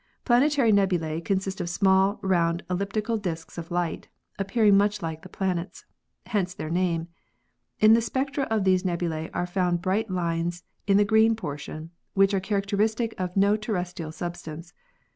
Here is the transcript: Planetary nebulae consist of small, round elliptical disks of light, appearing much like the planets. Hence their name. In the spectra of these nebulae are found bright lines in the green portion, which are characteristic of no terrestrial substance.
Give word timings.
Planetary 0.25 0.71
nebulae 0.71 1.19
consist 1.21 1.61
of 1.61 1.69
small, 1.69 2.17
round 2.23 2.63
elliptical 2.71 3.17
disks 3.17 3.59
of 3.59 3.69
light, 3.69 4.07
appearing 4.39 4.75
much 4.75 5.03
like 5.03 5.21
the 5.21 5.29
planets. 5.29 5.85
Hence 6.25 6.55
their 6.55 6.71
name. 6.71 7.07
In 7.79 7.93
the 7.93 8.01
spectra 8.01 8.45
of 8.45 8.63
these 8.63 8.83
nebulae 8.83 9.29
are 9.31 9.45
found 9.45 9.83
bright 9.83 10.09
lines 10.09 10.63
in 10.87 10.97
the 10.97 11.05
green 11.05 11.35
portion, 11.35 11.91
which 12.15 12.33
are 12.33 12.39
characteristic 12.39 13.13
of 13.19 13.37
no 13.37 13.55
terrestrial 13.55 14.11
substance. 14.11 14.73